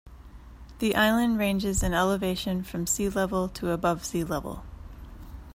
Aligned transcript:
The 0.79 0.95
island 0.95 1.37
ranges 1.37 1.83
in 1.83 1.93
elevation 1.93 2.63
from 2.63 2.87
sea 2.87 3.07
level 3.07 3.47
to 3.49 3.69
above 3.69 4.03
sea 4.03 4.23
level. 4.23 4.63